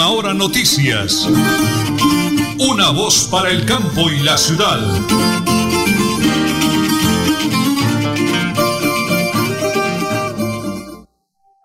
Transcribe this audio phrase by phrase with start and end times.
[0.00, 1.28] Última Hora Noticias.
[2.58, 4.80] Una voz para el campo y la ciudad.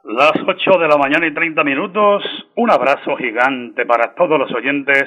[0.04, 2.24] Las 8 de la mañana y 30 minutos.
[2.58, 5.06] Un abrazo gigante para todos los oyentes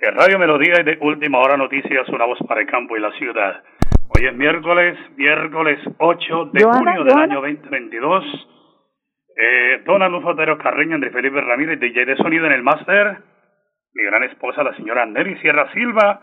[0.00, 3.12] de Radio Melodía y de Última Hora Noticias, una voz para el campo y la
[3.12, 3.62] ciudad.
[4.08, 8.24] Hoy es miércoles, miércoles 8 de junio del año 2022.
[9.40, 13.18] Eh, Don Alonso Otero Carreño, Andrés Felipe Ramírez, DJ de sonido en el máster.
[13.94, 16.20] Mi gran esposa, la señora Nelly Sierra Silva.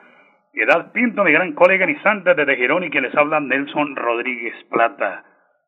[0.51, 5.23] Piedad Pinto, mi gran colega Nisante desde Girón y quien les habla Nelson Rodríguez Plata.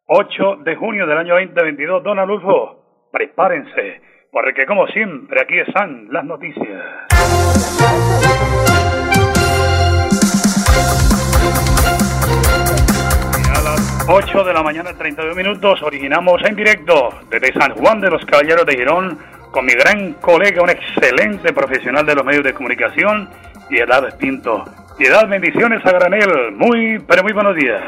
[0.08, 2.04] 8 de junio del año 2022.
[2.04, 6.84] Don Alulfo, prepárense, porque como siempre aquí están las noticias.
[14.10, 18.66] 8 de la mañana, 32 minutos, originamos en directo desde San Juan de los Caballeros
[18.66, 19.18] de Girón
[19.52, 23.28] con mi gran colega, un excelente profesional de los medios de comunicación,
[23.68, 24.64] Piedad Pinto.
[24.98, 26.54] Piedad, bendiciones a granel.
[26.56, 27.82] Muy, pero muy buenos días.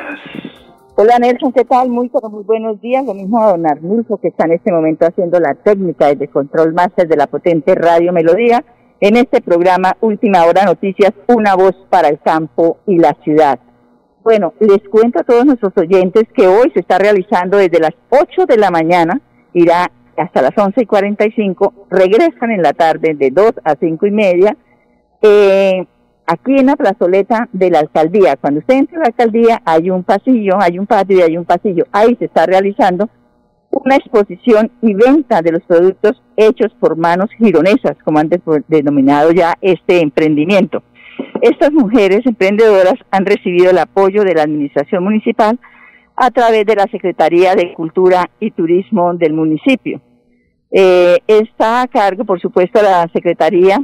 [0.97, 1.87] Hola Nelson, ¿qué tal?
[1.87, 3.05] Muy, pero muy buenos días.
[3.05, 6.73] Lo mismo a don Arnulfo que está en este momento haciendo la técnica desde Control
[6.73, 8.65] Master de la potente Radio Melodía
[8.99, 13.57] en este programa Última Hora Noticias, una voz para el campo y la ciudad.
[14.23, 18.45] Bueno, les cuento a todos nuestros oyentes que hoy se está realizando desde las 8
[18.47, 19.21] de la mañana,
[19.53, 24.11] irá hasta las 11 y 45, regresan en la tarde de 2 a 5 y
[24.11, 24.57] media,
[25.21, 25.85] eh,
[26.25, 28.35] aquí en la plazoleta de la alcaldía.
[28.35, 31.45] Cuando usted entra a la alcaldía hay un pasillo, hay un patio y hay un
[31.45, 31.85] pasillo.
[31.91, 33.09] Ahí se está realizando
[33.71, 38.29] una exposición y venta de los productos hechos por manos gironesas, como han
[38.67, 40.83] denominado ya este emprendimiento.
[41.41, 45.59] Estas mujeres emprendedoras han recibido el apoyo de la Administración Municipal
[46.15, 50.01] a través de la Secretaría de Cultura y Turismo del municipio.
[50.71, 53.79] Eh, está a cargo, por supuesto, la Secretaría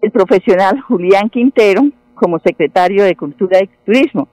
[0.00, 1.82] el profesional Julián Quintero
[2.14, 4.28] como secretario de Cultura y Turismo.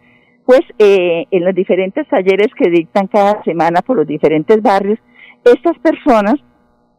[0.46, 5.00] Pues eh, en los diferentes talleres que dictan cada semana por los diferentes barrios,
[5.44, 6.36] estas personas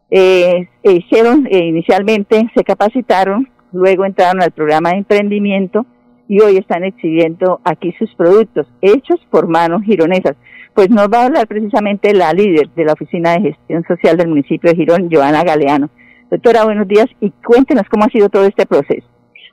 [0.09, 5.85] eh, hicieron inicialmente, se capacitaron luego entraron al programa de emprendimiento
[6.27, 10.35] y hoy están exhibiendo aquí sus productos hechos por manos gironesas.
[10.73, 14.27] Pues nos va a hablar precisamente la líder de la Oficina de Gestión Social del
[14.27, 15.89] municipio de Girón, Joana Galeano.
[16.29, 19.07] Doctora, buenos días y cuéntenos cómo ha sido todo este proceso.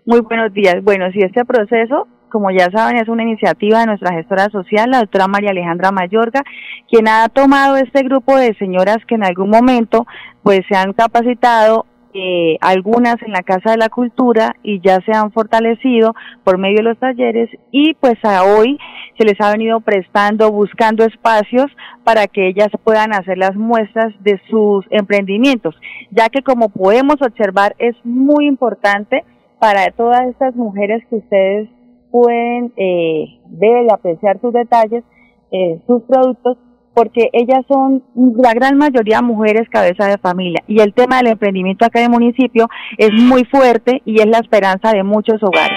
[0.05, 0.83] Muy buenos días.
[0.83, 4.99] Bueno, si este proceso, como ya saben, es una iniciativa de nuestra gestora social, la
[4.99, 6.43] doctora María Alejandra Mayorga,
[6.91, 10.07] quien ha tomado este grupo de señoras que en algún momento
[10.43, 15.13] pues se han capacitado eh, algunas en la Casa de la Cultura y ya se
[15.13, 16.15] han fortalecido
[16.45, 18.79] por medio de los talleres y pues a hoy
[19.19, 21.67] se les ha venido prestando, buscando espacios
[22.05, 25.75] para que ellas puedan hacer las muestras de sus emprendimientos,
[26.11, 29.25] ya que como podemos observar es muy importante
[29.59, 31.69] para todas estas mujeres que ustedes
[32.13, 35.03] pueden eh, ver apreciar sus detalles,
[35.51, 36.59] eh, sus productos,
[36.95, 38.03] porque ellas son
[38.37, 42.11] la gran mayoría mujeres cabeza de familia y el tema del emprendimiento acá en el
[42.13, 45.77] municipio es muy fuerte y es la esperanza de muchos hogares.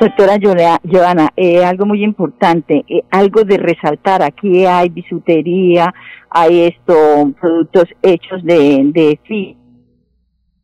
[0.00, 0.38] Doctora
[0.90, 5.92] Joana, eh, algo muy importante, eh, algo de resaltar, aquí hay bisutería,
[6.30, 9.20] hay esto, productos hechos de, de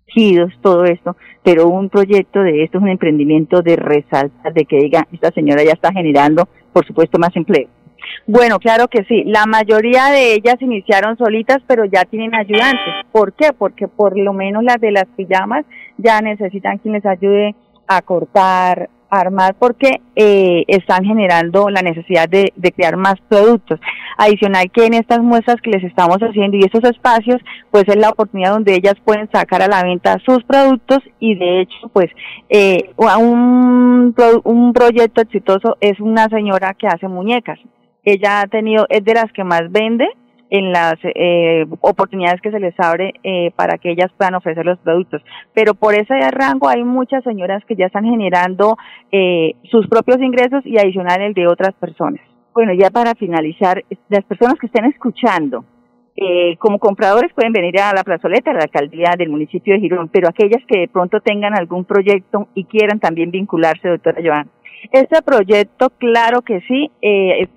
[0.06, 4.78] fidos, todo esto, pero un proyecto de esto es un emprendimiento de resaltar, de que
[4.78, 7.68] diga, esta señora ya está generando, por supuesto, más empleo.
[8.26, 9.22] Bueno, claro que sí.
[9.24, 13.06] La mayoría de ellas iniciaron solitas, pero ya tienen ayudantes.
[13.12, 13.52] ¿Por qué?
[13.56, 15.64] Porque por lo menos las de las pijamas
[15.96, 17.54] ya necesitan quien les ayude
[17.86, 23.78] a cortar, armar, porque eh, están generando la necesidad de, de crear más productos.
[24.18, 27.40] Adicional que en estas muestras que les estamos haciendo y estos espacios,
[27.70, 31.60] pues es la oportunidad donde ellas pueden sacar a la venta sus productos y de
[31.60, 32.10] hecho, pues
[32.48, 37.58] eh, un, un proyecto exitoso es una señora que hace muñecas
[38.06, 40.06] ella ha tenido, es de las que más vende
[40.48, 44.78] en las eh, oportunidades que se les abre eh, para que ellas puedan ofrecer los
[44.78, 45.22] productos.
[45.52, 48.76] Pero por ese rango hay muchas señoras que ya están generando
[49.10, 52.20] eh, sus propios ingresos y adicional el de otras personas.
[52.54, 55.64] Bueno, ya para finalizar, las personas que estén escuchando,
[56.16, 60.08] eh, como compradores pueden venir a la plazoleta, a la alcaldía del municipio de Girón,
[60.08, 64.48] pero aquellas que de pronto tengan algún proyecto y quieran también vincularse, doctora Joan.
[64.92, 67.48] Este proyecto, claro que sí, eh,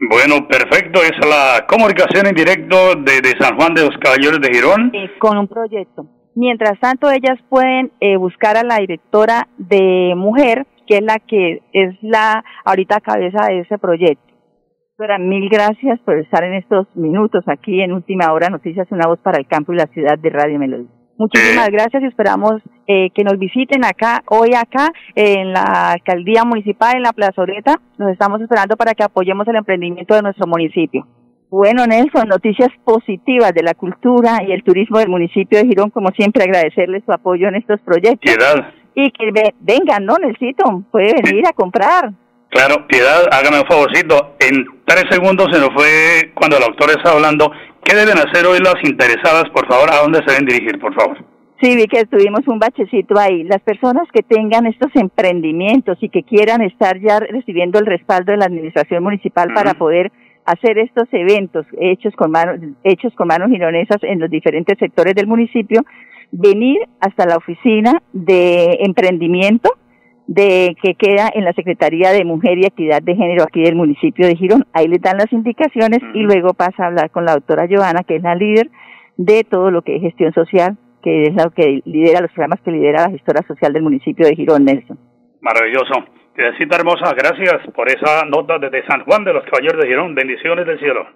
[0.00, 1.00] bueno, perfecto.
[1.00, 4.92] Esa es la comunicación en directo de, San Juan de los Caballeros de Girón.
[5.18, 6.06] con un proyecto.
[6.34, 11.62] Mientras tanto, ellas pueden eh, buscar a la directora de mujer, que es la que
[11.72, 14.22] es la ahorita cabeza de ese proyecto.
[14.98, 19.20] Doctora, mil gracias por estar en estos minutos aquí en Última Hora Noticias, una voz
[19.20, 20.97] para el campo y la ciudad de Radio Melodía.
[21.18, 26.96] Muchísimas gracias y esperamos eh, que nos visiten acá, hoy acá, en la alcaldía municipal,
[26.96, 27.80] en la plazoleta.
[27.98, 31.06] Nos estamos esperando para que apoyemos el emprendimiento de nuestro municipio.
[31.50, 36.10] Bueno, Nelson, noticias positivas de la cultura y el turismo del municipio de Girón, como
[36.10, 38.20] siempre, agradecerles su apoyo en estos proyectos.
[38.20, 38.72] Piedad.
[38.94, 40.84] Y que vengan, ¿no, Nelsito?
[40.92, 42.12] Puede venir a comprar.
[42.50, 44.36] Claro, Piedad, hágame un favorcito.
[44.40, 47.50] En tres segundos se nos fue cuando la autora estaba hablando.
[47.88, 49.88] ¿Qué deben hacer hoy las interesadas, por favor?
[49.90, 51.24] ¿A dónde se deben dirigir, por favor?
[51.58, 53.44] Sí, vi que tuvimos un bachecito ahí.
[53.44, 58.36] Las personas que tengan estos emprendimientos y que quieran estar ya recibiendo el respaldo de
[58.36, 60.12] la administración municipal para poder
[60.44, 65.26] hacer estos eventos hechos con manos, hechos con manos gironesas en los diferentes sectores del
[65.26, 65.80] municipio,
[66.30, 69.70] venir hasta la oficina de emprendimiento
[70.28, 74.26] de que queda en la Secretaría de Mujer y Equidad de Género aquí del municipio
[74.26, 74.66] de Girón.
[74.74, 78.16] Ahí les dan las indicaciones y luego pasa a hablar con la doctora Giovanna, que
[78.16, 78.68] es la líder
[79.16, 82.70] de todo lo que es gestión social, que es la que lidera los programas que
[82.70, 84.98] lidera la gestora social del municipio de Girón, Nelson.
[85.40, 85.94] Maravilloso.
[86.36, 90.14] Teresita hermosa, gracias por esa nota desde San Juan de los Caballeros de Girón.
[90.14, 91.06] Bendiciones del cielo.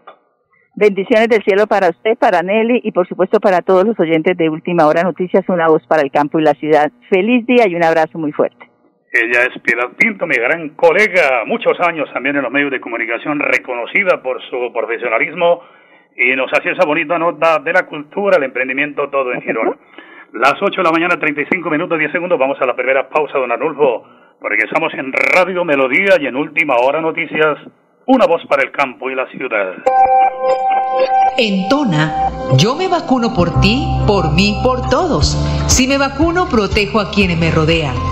[0.75, 4.49] Bendiciones del cielo para usted, para Nelly y por supuesto para todos los oyentes de
[4.49, 6.91] Última Hora Noticias, una voz para el campo y la ciudad.
[7.11, 8.72] Feliz día y un abrazo muy fuerte.
[9.13, 13.39] Ella es Piedad Pinto, mi gran colega, muchos años también en los medios de comunicación,
[13.41, 15.63] reconocida por su profesionalismo
[16.17, 19.79] y nos hace esa bonita nota de la cultura, el emprendimiento, todo en Girón.
[20.33, 23.53] Las 8 de la mañana, 35 minutos, 10 segundos, vamos a la primera pausa, don
[23.53, 24.07] Arnulfo
[24.43, 27.59] porque estamos en Radio Melodía y en Última Hora Noticias,
[28.07, 29.75] una voz para el campo y la ciudad.
[31.39, 32.29] En Tona,
[32.59, 35.39] yo me vacuno por ti, por mí, por todos.
[35.69, 38.12] Si me vacuno, protejo a quienes me rodean.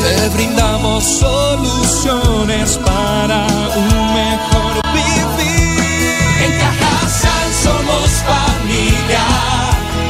[0.00, 6.14] Te brindamos soluciones para un mejor vivir.
[6.44, 9.26] En Cajasal somos familia,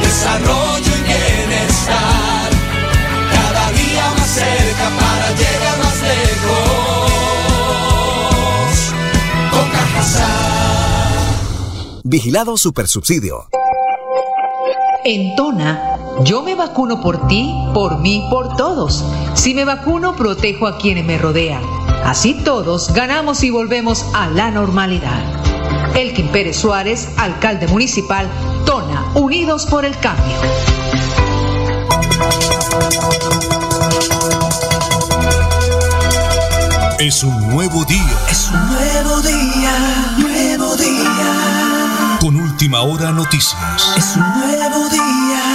[0.01, 2.49] desarrollo y bienestar.
[3.33, 7.09] Cada día más cerca para llegar más lejos.
[9.51, 10.29] Con Cajasal.
[12.03, 13.47] Vigilado Supersubsidio.
[15.05, 19.03] En Tona, yo me vacuno por ti, por mí, por todos.
[19.33, 21.63] Si me vacuno, protejo a quienes me rodean.
[22.03, 25.21] Así todos ganamos y volvemos a la normalidad.
[25.95, 28.27] Elkin Pérez Suárez, alcalde municipal,
[28.65, 30.35] Tona, Unidos por el Cambio.
[36.99, 38.17] Es un nuevo día.
[38.29, 42.17] Es un nuevo día, nuevo día.
[42.19, 43.93] Con última hora noticias.
[43.95, 45.48] Es un nuevo día,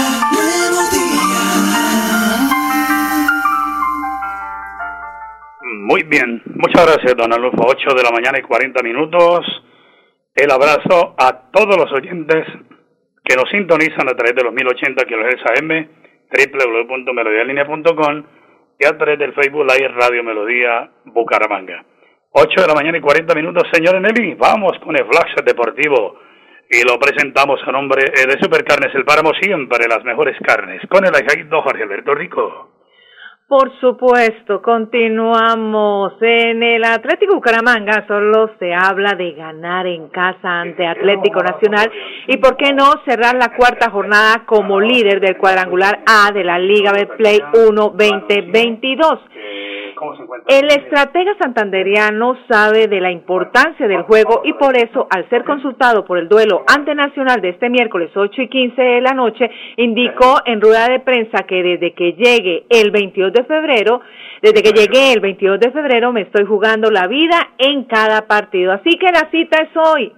[5.87, 7.61] Muy bien, muchas gracias, don Alonso.
[7.61, 9.45] 8 de la mañana y 40 minutos.
[10.35, 12.47] El abrazo a todos los oyentes
[13.23, 15.89] que nos sintonizan a través de los 1080 kHz AM,
[16.33, 18.25] www.melodialinea.com
[18.81, 21.85] y a través del Facebook Live Radio Melodía Bucaramanga.
[22.31, 24.37] 8 de la mañana y 40 minutos, señor Nelly.
[24.37, 26.19] Vamos con el flash deportivo
[26.71, 31.05] y lo presentamos a nombre eh, de Supercarnes El Páramo, siempre las mejores carnes, con
[31.05, 32.74] el agente Jorge Alberto Rico.
[33.47, 36.15] Por supuesto, continuamos.
[36.23, 41.93] En el Atlético Bucaramanga solo se habla de ganar en casa ante Atlético Nacional
[42.27, 46.59] y por qué no cerrar la cuarta jornada como líder del cuadrangular A de la
[46.59, 49.21] Liga Betplay 1 2022.
[50.47, 56.05] El estratega santanderiano sabe de la importancia del juego y por eso, al ser consultado
[56.05, 60.39] por el duelo ante Nacional de este miércoles 8 y 15 de la noche, indicó
[60.45, 64.01] en rueda de prensa que desde que llegue el 22 de febrero,
[64.43, 68.73] desde que llegué el 22 de febrero me estoy jugando la vida en cada partido.
[68.73, 70.13] Así que la cita es hoy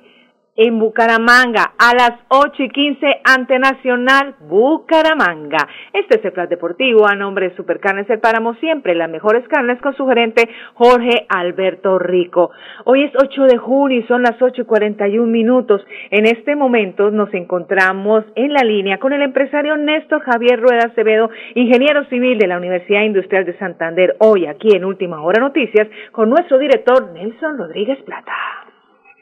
[0.57, 5.69] en Bucaramanga a las 8 y 15 ante Nacional Bucaramanga.
[5.93, 9.81] Este es el plan deportivo a nombre de Supercarnes El Páramo, siempre las mejores carnes
[9.81, 12.51] con su gerente Jorge Alberto Rico.
[12.85, 15.85] Hoy es 8 de junio y son las 8 y 41 minutos.
[16.11, 21.31] En este momento nos encontramos en la línea con el empresario Néstor Javier Rueda Acevedo,
[21.55, 24.17] ingeniero civil de la Universidad Industrial de Santander.
[24.19, 28.33] Hoy aquí en Última Hora Noticias con nuestro director Nelson Rodríguez Plata.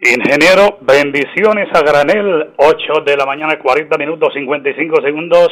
[0.01, 5.49] Ingeniero, bendiciones a granel, 8 de la mañana, 40 minutos, 55 segundos.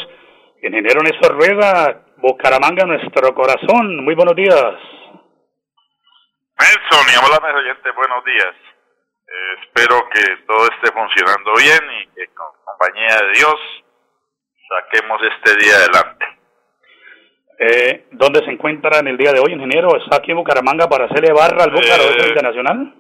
[0.62, 4.04] Ingeniero Néstor Rueda, Bucaramanga, nuestro corazón.
[4.04, 4.75] Muy buenos días.
[6.58, 8.54] Nelson y hola oyentes, buenos días.
[9.26, 13.56] Eh, espero que todo esté funcionando bien y que con compañía de Dios
[14.68, 16.26] saquemos este día adelante.
[17.58, 19.96] Eh, ¿Dónde se encuentra en el día de hoy, ingeniero?
[19.96, 22.94] ¿Está aquí en Bucaramanga para hacerle barra al Bucaramanga Eh, Internacional?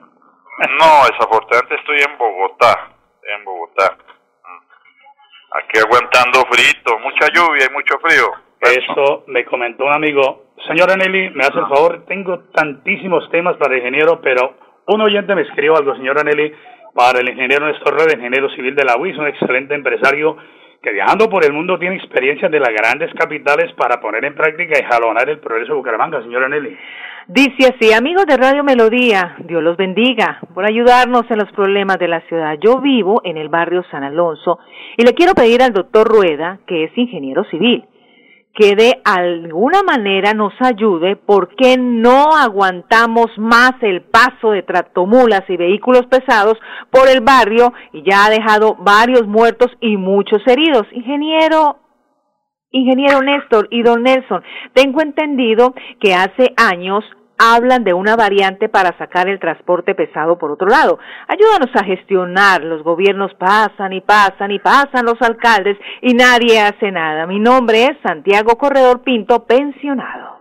[0.58, 2.90] No, desafortunadamente estoy en Bogotá,
[3.22, 3.96] en Bogotá.
[3.96, 5.58] Mm.
[5.58, 8.30] Aquí aguantando frito, mucha lluvia y mucho frío.
[8.60, 10.52] Eso me comentó un amigo.
[10.68, 14.54] Señora Nelly, me hace el favor, tengo tantísimos temas para el ingeniero, pero
[14.86, 16.54] un oyente me escribió algo, señora Nelly,
[16.94, 20.36] para el ingeniero Néstor Red, ingeniero civil de la UIS, un excelente empresario
[20.82, 24.78] que viajando por el mundo tiene experiencias de las grandes capitales para poner en práctica
[24.78, 26.76] y jalonar el progreso de Bucaramanga, señora Nelly.
[27.28, 32.08] Dice así, amigos de Radio Melodía, Dios los bendiga por ayudarnos en los problemas de
[32.08, 32.58] la ciudad.
[32.60, 34.58] Yo vivo en el barrio San Alonso
[34.96, 37.84] y le quiero pedir al doctor Rueda, que es ingeniero civil,
[38.54, 45.56] que de alguna manera nos ayude porque no aguantamos más el paso de tractomulas y
[45.56, 46.58] vehículos pesados
[46.90, 50.86] por el barrio y ya ha dejado varios muertos y muchos heridos.
[50.92, 51.78] Ingeniero,
[52.70, 54.42] Ingeniero Néstor y don Nelson,
[54.74, 57.04] tengo entendido que hace años
[57.42, 60.98] hablan de una variante para sacar el transporte pesado por otro lado.
[61.26, 62.62] Ayúdanos a gestionar.
[62.62, 67.26] Los gobiernos pasan y pasan y pasan los alcaldes y nadie hace nada.
[67.26, 70.38] Mi nombre es Santiago Corredor Pinto, pensionado.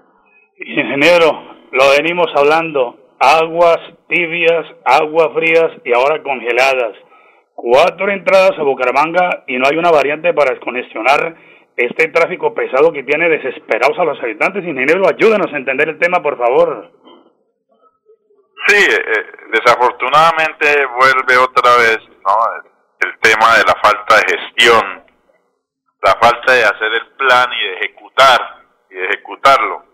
[0.57, 1.31] Ingeniero,
[1.71, 2.97] lo venimos hablando.
[3.19, 6.97] Aguas tibias, aguas frías y ahora congeladas.
[7.55, 11.35] Cuatro entradas a Bucaramanga y no hay una variante para descongestionar
[11.85, 14.63] este tráfico pesado que tiene desesperados a los habitantes.
[14.63, 16.91] Ingeniero, ayúdanos a entender el tema, por favor.
[18.67, 22.37] Sí, eh, desafortunadamente vuelve otra vez ¿no?
[22.55, 25.03] el, el tema de la falta de gestión,
[26.01, 29.85] la falta de hacer el plan y de ejecutar, y de ejecutarlo.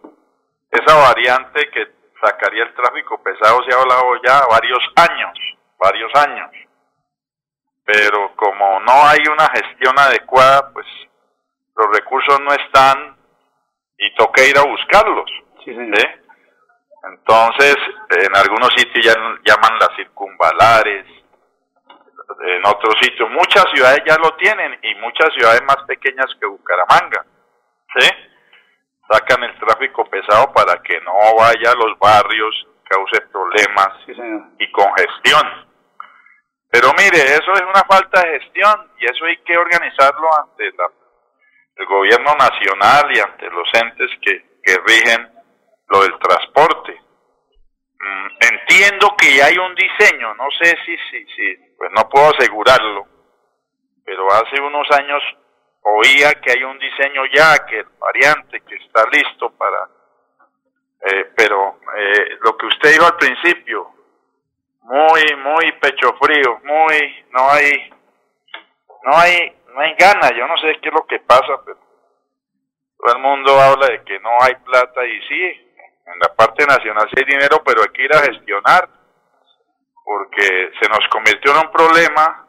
[0.70, 1.88] Esa variante que
[2.22, 5.39] sacaría el tráfico pesado se ha hablado ya varios años,
[5.79, 6.50] varios años.
[7.86, 10.86] Pero como no hay una gestión adecuada, pues
[11.77, 13.15] los recursos no están
[13.98, 15.29] y toca ir a buscarlos.
[15.63, 15.98] Sí, señor.
[15.98, 16.05] ¿sí?
[17.03, 17.75] Entonces,
[18.25, 19.13] en algunos sitios ya
[19.46, 21.05] llaman las circunvalares,
[22.41, 27.25] en otros sitios, muchas ciudades ya lo tienen y muchas ciudades más pequeñas que Bucaramanga,
[27.98, 28.10] ¿sí?
[29.10, 34.13] Sacan el tráfico pesado para que no vaya a los barrios, cause problemas Sí,
[34.60, 35.67] y congestión.
[36.69, 40.89] Pero mire, eso es una falta de gestión y eso hay que organizarlo ante la,
[41.77, 45.31] el gobierno nacional y ante los entes que, que rigen
[45.89, 47.00] lo del transporte.
[48.00, 52.29] Mm, entiendo que ya hay un diseño, no sé si, si, si, pues no puedo
[52.36, 53.07] asegurarlo,
[54.05, 55.22] pero hace unos años
[55.81, 59.89] oía que hay un diseño ya, que el variante, que está listo para,
[61.01, 63.93] eh, pero eh, lo que usted dijo al principio,
[64.81, 67.89] muy, muy pecho frío, muy, no hay,
[69.03, 71.77] no hay, no hay ganas, yo no sé qué es lo que pasa, pero
[72.98, 77.07] todo el mundo habla de que no hay plata y sí, en la parte nacional
[77.10, 78.89] sí hay dinero, pero hay que ir a gestionar,
[80.03, 82.48] porque se nos convirtió en un problema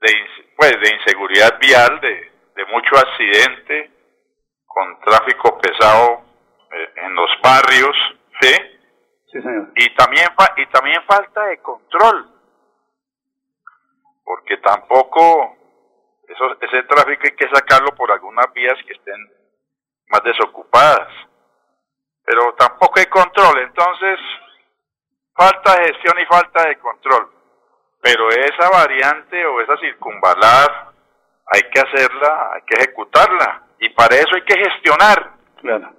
[0.00, 0.12] de,
[0.56, 3.92] pues, de inseguridad vial, de, de mucho accidente,
[4.66, 6.24] con tráfico pesado
[6.72, 7.96] eh, en los barrios,
[8.40, 8.52] ¿sí?
[9.30, 9.70] Sí, señor.
[9.76, 12.32] y también y también falta de control
[14.24, 15.55] porque tampoco
[16.28, 19.32] eso, ese tráfico hay que sacarlo por algunas vías que estén
[20.08, 21.08] más desocupadas.
[22.24, 24.18] Pero tampoco hay control, entonces
[25.34, 27.30] falta de gestión y falta de control.
[28.02, 30.92] Pero esa variante o esa circunvalar
[31.46, 33.62] hay que hacerla, hay que ejecutarla.
[33.78, 35.32] Y para eso hay que gestionar.
[35.60, 35.92] Claro.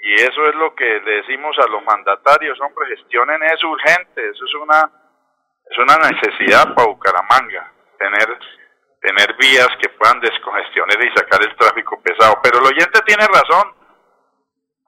[0.00, 4.44] Y eso es lo que le decimos a los mandatarios, hombre, gestionen eso urgente, eso
[4.44, 4.90] es una
[5.70, 8.38] es una necesidad para Bucaramanga, tener
[9.00, 12.38] tener vías que puedan descongestionar y sacar el tráfico pesado.
[12.42, 13.72] Pero el oyente tiene razón.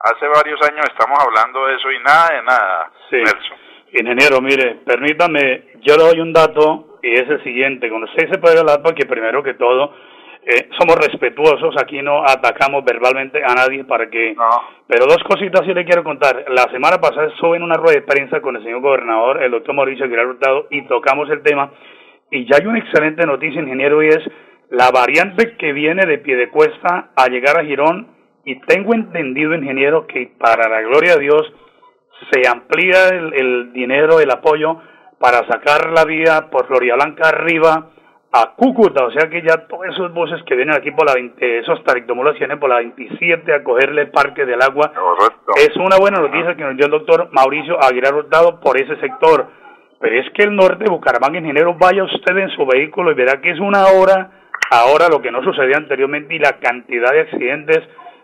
[0.01, 3.23] Hace varios años estamos hablando de eso y nada de nada, sí.
[3.93, 7.89] Ingeniero, mire, permítame, yo le doy un dato y es el siguiente.
[7.89, 9.93] Cuando usted se puede hablar, porque primero que todo,
[10.43, 14.35] eh, somos respetuosos, aquí no atacamos verbalmente a nadie para que...
[14.87, 16.47] Pero dos cositas sí le quiero contar.
[16.49, 19.75] La semana pasada estuve en una rueda de prensa con el señor gobernador, el doctor
[19.75, 21.71] Mauricio Aguilar Hurtado, y tocamos el tema.
[22.31, 24.21] Y ya hay una excelente noticia, ingeniero, y es
[24.71, 28.09] la variante que viene de Piedecuesta a llegar a Girón.
[28.45, 31.53] Y tengo entendido, ingeniero, que para la gloria de Dios
[32.31, 34.81] se amplía el, el dinero, el apoyo
[35.19, 37.91] para sacar la vía por Floria Blanca arriba
[38.33, 41.59] a Cúcuta, o sea que ya todos esos buses que vienen aquí por la 20,
[41.59, 44.93] esos tarictomulos vienen por la 27 a cogerle el Parque del Agua.
[45.57, 49.49] Es una buena noticia que nos dio el doctor Mauricio Aguilar Hurtado por ese sector.
[50.01, 53.41] Pero es que el norte de Bucaramanga, ingeniero, vaya usted en su vehículo y verá
[53.41, 54.31] que es una hora
[54.71, 57.81] ahora lo que no sucedía anteriormente y la cantidad de accidentes.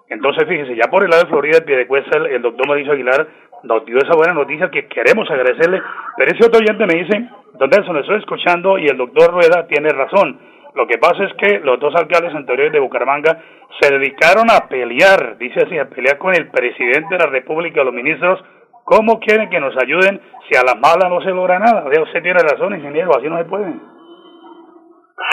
[0.09, 3.27] Entonces, fíjese, ya por el lado de Florida, el, el doctor Mauricio Aguilar
[3.65, 5.83] nos dio esa buena noticia que queremos agradecerle.
[6.17, 7.29] Pero ese otro oyente me dice,
[7.59, 10.39] don Nelson, estoy escuchando y el doctor Rueda tiene razón.
[10.75, 13.39] Lo que pasa es que los dos alcaldes anteriores de Bucaramanga
[13.81, 17.95] se dedicaron a pelear, dice así, a pelear con el presidente de la República, los
[17.95, 18.43] ministros.
[18.87, 21.85] ¿Cómo quieren que nos ayuden si a la mala no se logra nada?
[21.85, 23.75] O sea, usted tiene razón, ingeniero, así no se puede.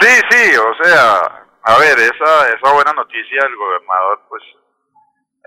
[0.01, 4.44] Sí, sí, o sea, a ver, esa, esa buena noticia del gobernador, pues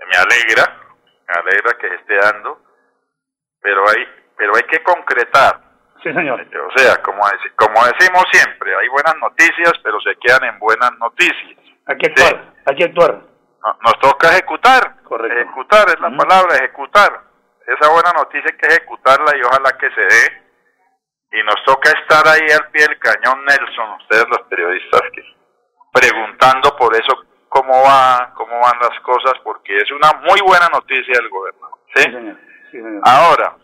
[0.07, 0.79] me alegra,
[1.27, 2.67] me alegra que esté dando
[3.67, 4.05] pero hay,
[4.37, 5.59] pero hay que concretar.
[6.01, 6.39] Sí, señor.
[6.39, 7.21] O sea, como,
[7.57, 11.59] como decimos siempre, hay buenas noticias, pero se quedan en buenas noticias.
[11.85, 13.21] Hay que actuar, hay que actuar.
[13.83, 15.03] Nos toca ejecutar.
[15.03, 15.37] Correcto.
[15.37, 17.26] Ejecutar es la palabra, ejecutar.
[17.67, 20.43] Esa buena noticia hay que ejecutarla y ojalá que se dé.
[21.33, 25.21] Y nos toca estar ahí al pie del cañón, Nelson, ustedes los periodistas, que
[25.91, 31.13] preguntando por eso cómo va, cómo van las cosas, porque es una muy buena noticia
[31.19, 31.67] del gobierno.
[31.93, 32.03] ¿sí?
[32.71, 33.01] sí señor.
[33.03, 33.55] Ahora,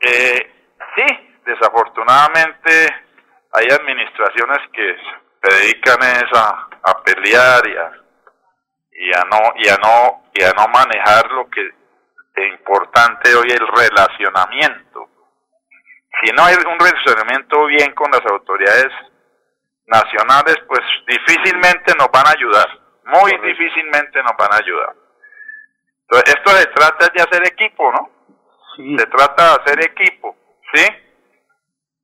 [0.00, 0.50] eh,
[0.96, 2.88] sí, desafortunadamente
[3.52, 4.96] hay administraciones que
[5.42, 7.92] se dedican a, a pelear y a,
[8.92, 11.79] y a no y a no y a no manejar lo que
[12.34, 15.08] es importante hoy el relacionamiento.
[16.22, 18.92] Si no hay un relacionamiento bien con las autoridades
[19.86, 22.68] nacionales, pues difícilmente nos van a ayudar,
[23.04, 24.94] muy difícilmente nos van a ayudar.
[26.02, 28.10] Entonces, esto se trata de hacer equipo, ¿no?
[28.98, 30.36] Se trata de hacer equipo,
[30.74, 30.86] ¿sí?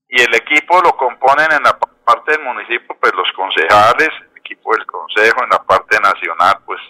[0.08, 4.72] Y el equipo lo componen en la parte del municipio, pues los concejales, el equipo
[4.74, 6.80] del consejo, en la parte nacional, pues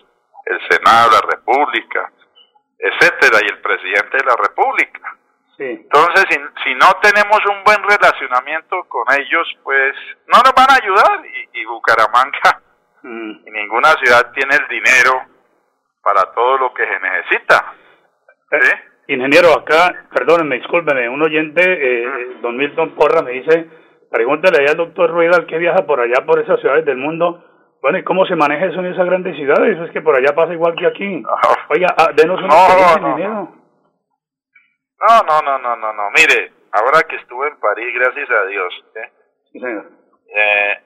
[0.44, 2.12] el Senado, la República,
[2.78, 5.16] etcétera, y el presidente de la República.
[5.56, 5.64] Sí.
[5.64, 9.94] Entonces, si, si no tenemos un buen relacionamiento con ellos, pues
[10.26, 12.60] no nos van a ayudar y, y Bucaramanga
[13.02, 13.46] mm.
[13.46, 15.22] y ninguna ciudad tiene el dinero
[16.02, 17.74] para todo lo que se necesita.
[18.50, 18.70] ¿sí?
[19.08, 23.68] Ingeniero, acá, perdónenme, discúlpenme, un oyente, eh, don Milton Porra, me dice,
[24.10, 27.44] pregúntele allá al doctor Rueda, que viaja por allá, por esas ciudades del mundo,
[27.86, 29.78] bueno, ¿y cómo se maneja eso en esas grandes ciudades?
[29.78, 31.22] Es que por allá pasa igual que aquí.
[31.68, 32.68] Oiga, ah, denos una no,
[34.98, 38.84] no, no, no, no, no, no, mire, ahora que estuve en París, gracias a Dios,
[38.96, 39.12] ¿eh?
[39.52, 39.86] Sí, señor.
[40.34, 40.82] Eh,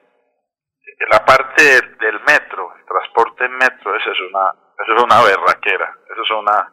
[1.09, 5.23] la parte del, del metro, el transporte en metro, eso es una, eso es una
[5.23, 6.71] berraquera, eso es una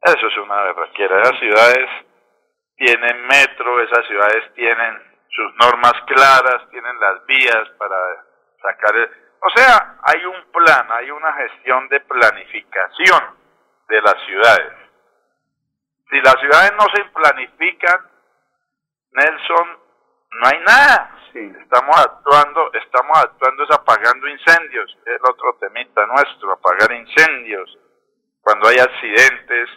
[0.00, 1.22] eso es una berraquera.
[1.22, 1.88] Esas ciudades
[2.76, 7.96] tienen metro, esas ciudades tienen sus normas claras, tienen las vías para
[8.62, 8.96] sacar...
[8.96, 9.23] El...
[9.46, 13.36] O sea, hay un plan, hay una gestión de planificación
[13.88, 14.72] de las ciudades.
[16.08, 18.10] Si las ciudades no se planifican,
[19.12, 19.78] Nelson,
[20.30, 21.10] no hay nada.
[21.34, 27.78] Estamos actuando, estamos actuando es apagando incendios, es el otro temita nuestro, apagar incendios.
[28.40, 29.68] Cuando hay accidentes,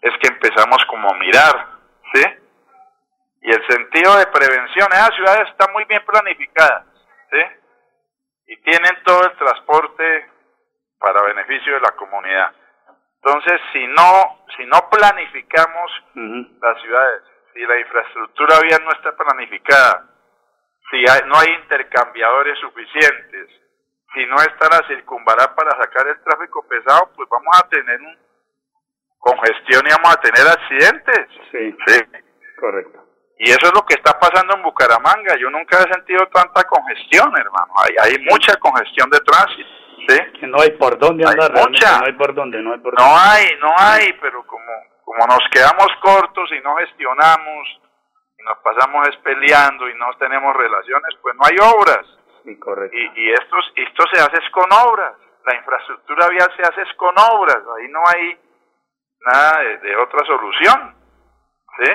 [0.00, 1.66] es que empezamos como a mirar,
[2.14, 2.24] ¿sí?
[3.42, 6.84] Y el sentido de prevención, esas ciudades están muy bien planificadas,
[7.30, 7.57] ¿sí?
[8.48, 10.30] Y tienen todo el transporte
[10.98, 12.52] para beneficio de la comunidad.
[13.22, 20.08] Entonces, si no, si no planificamos las ciudades, si la infraestructura vial no está planificada,
[20.90, 23.50] si no hay intercambiadores suficientes,
[24.14, 28.18] si no está la circunvalar para sacar el tráfico pesado, pues vamos a tener un
[29.18, 31.28] congestión y vamos a tener accidentes.
[31.50, 32.00] Sí, sí.
[32.58, 33.07] correcto.
[33.38, 35.36] Y eso es lo que está pasando en Bucaramanga.
[35.38, 37.72] Yo nunca he sentido tanta congestión, hermano.
[37.76, 39.68] Hay, hay mucha congestión de tránsito.
[40.08, 40.18] ¿sí?
[40.40, 41.52] Que no hay por dónde andar.
[41.52, 41.98] mucha.
[41.98, 43.10] No hay por dónde, no hay por dónde.
[43.10, 44.72] No hay, no hay, pero como,
[45.04, 47.80] como nos quedamos cortos y no gestionamos,
[48.38, 52.06] y nos pasamos peleando y no tenemos relaciones, pues no hay obras.
[52.44, 52.96] Sí, correcto.
[52.96, 55.14] Y, y esto, esto se hace con obras.
[55.44, 57.58] La infraestructura vial se hace con obras.
[57.78, 58.38] Ahí no hay
[59.20, 60.94] nada de, otra solución.
[61.78, 61.92] ¿sí?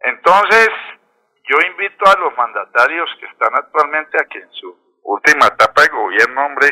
[0.00, 0.68] Entonces,
[1.44, 6.46] yo invito a los mandatarios que están actualmente aquí en su última etapa de gobierno,
[6.46, 6.68] hombre,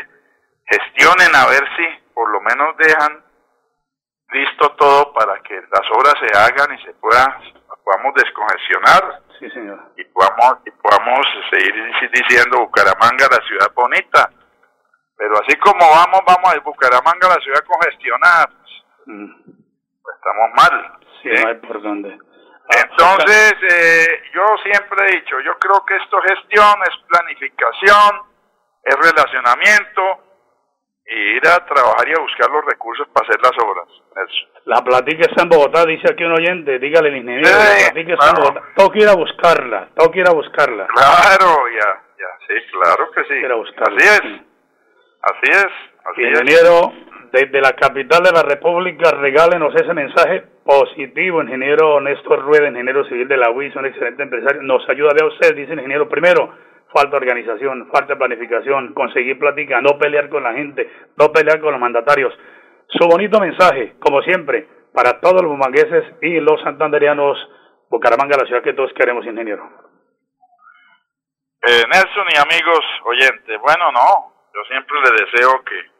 [0.65, 3.23] gestionen a ver si por lo menos dejan
[4.29, 7.39] listo todo para que las obras se hagan y se pueda
[7.83, 9.79] podamos descongestionar sí, señor.
[9.95, 11.73] y podamos y podamos seguir
[12.11, 14.29] diciendo Bucaramanga la ciudad bonita
[15.15, 19.57] pero así como vamos vamos a Bucaramanga la ciudad congestionada pues, mm
[20.15, 20.99] estamos mal.
[21.21, 22.19] Sí, no hay por dónde.
[22.69, 28.23] Entonces, eh, yo siempre he dicho, yo creo que esto es gestión, es planificación,
[28.83, 30.27] es relacionamiento,
[31.09, 33.87] y ir a trabajar y a buscar los recursos para hacer las obras.
[34.65, 38.29] La platica está en Bogotá, dice aquí un oyente, dígale el ingeniero, la platica está
[38.29, 38.61] en Bogotá.
[38.75, 40.87] Tengo que ir a buscarla, tengo que ir a buscarla.
[40.87, 43.45] Claro, ya, ya, sí, claro que sí.
[43.79, 44.41] Así es,
[45.21, 45.71] así es,
[46.03, 46.91] así ingeniero,
[47.31, 53.27] desde la capital de la República, regálenos ese mensaje positivo, ingeniero Néstor Rueda, ingeniero civil
[53.27, 56.53] de la UIS, un excelente empresario, nos ayuda a usted, dice el ingeniero, primero,
[56.93, 61.81] falta organización, falta planificación, conseguir plática, no pelear con la gente, no pelear con los
[61.81, 62.33] mandatarios.
[62.89, 67.37] Su bonito mensaje, como siempre, para todos los bumangueses y los santanderianos,
[67.89, 69.63] Bucaramanga, la ciudad que todos queremos, ingeniero.
[71.61, 75.96] Eh, Nelson y amigos oyentes, bueno, no, yo siempre le deseo que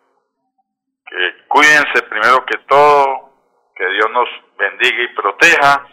[1.10, 3.32] que cuídense primero que todo,
[3.76, 5.88] que Dios nos bendiga y proteja,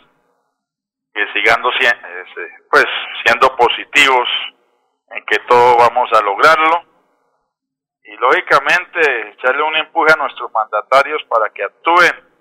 [1.13, 1.71] que sigando
[2.71, 2.87] pues
[3.25, 4.29] siendo positivos
[5.11, 6.85] en que todo vamos a lograrlo
[8.03, 12.35] y lógicamente echarle un empuje a nuestros mandatarios para que actúen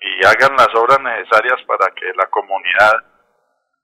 [0.00, 2.92] y, hagan las obras necesarias para que la comunidad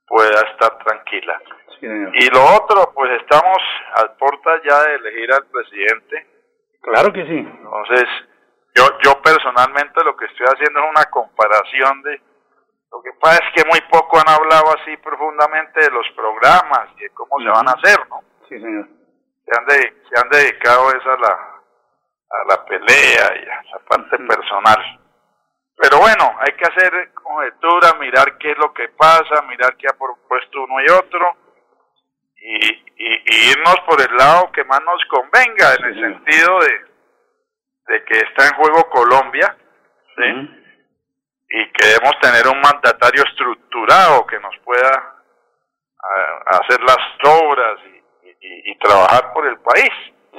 [0.07, 1.41] pueda estar tranquila.
[1.81, 3.59] y lo otro, pues estamos
[3.97, 6.34] a puerta ya de elegir al presidente
[6.95, 7.39] Claro que sí.
[7.39, 8.05] Entonces,
[8.73, 12.23] yo, yo personalmente lo que estoy haciendo es una comparación de...
[12.93, 17.03] Lo que pasa es que muy poco han hablado así profundamente de los programas y
[17.03, 18.23] de cómo se van a hacer, ¿no?
[18.49, 18.87] Sí, señor.
[19.45, 21.33] Se han, de, se han dedicado a, la,
[22.31, 25.01] a la pelea y a la parte personal.
[25.77, 29.99] Pero bueno, hay que hacer conjetura, mirar qué es lo que pasa, mirar qué ha
[29.99, 31.44] propuesto uno y otro
[32.45, 38.05] y, y, irnos por el lado que más nos convenga, en el sentido de, de
[38.05, 39.57] que está en juego Colombia,
[40.17, 40.61] ¿sí?
[41.49, 45.15] Y queremos tener un mandatario estructurado que nos pueda
[46.47, 47.81] hacer las obras
[48.41, 49.91] y, y, trabajar por el país.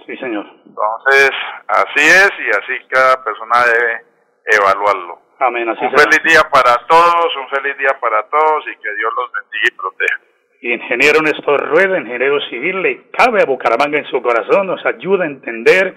[0.05, 0.45] Sí, señor.
[0.63, 1.31] Entonces,
[1.67, 4.05] así es y así cada persona debe
[4.45, 5.21] evaluarlo.
[5.39, 9.11] Amén, así Un feliz día para todos, un feliz día para todos y que Dios
[9.15, 10.34] los bendiga y proteja
[10.73, 15.28] ingeniero Néstor Rueda, ingeniero civil, le cabe a Bucaramanga en su corazón, nos ayuda a
[15.28, 15.93] entender,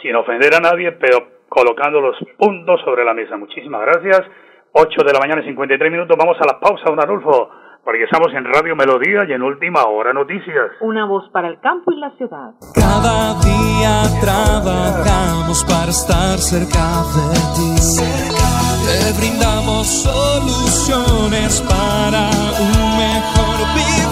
[0.00, 3.36] sin ofender a nadie, pero colocando los puntos sobre la mesa.
[3.36, 4.22] Muchísimas gracias.
[4.72, 6.16] 8 de la mañana y 53 minutos.
[6.16, 7.50] Vamos a la pausa, don Arnulfo,
[7.84, 10.72] porque estamos en Radio Melodía y en Última Hora Noticias.
[10.80, 12.52] Una voz para el campo y la ciudad.
[12.74, 17.72] Cada día trabajamos para estar cerca de ti.
[18.82, 22.30] Te brindamos soluciones para
[22.60, 24.11] un mejor vivir.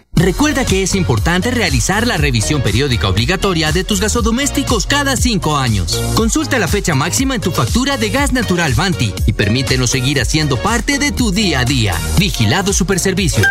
[0.21, 5.99] Recuerda que es importante realizar la revisión periódica obligatoria de tus gasodomésticos cada cinco años.
[6.15, 10.57] Consulta la fecha máxima en tu factura de gas natural Vanti y permítenos seguir haciendo
[10.57, 11.95] parte de tu día a día.
[12.19, 13.47] Vigilado Superservicios.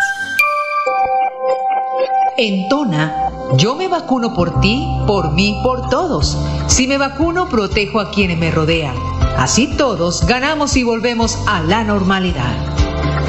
[2.37, 6.37] En Tona, yo me vacuno por ti, por mí, por todos.
[6.67, 8.95] Si me vacuno, protejo a quienes me rodean.
[9.37, 12.70] Así todos ganamos y volvemos a la normalidad.